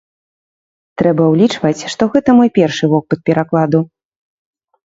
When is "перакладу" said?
3.31-3.79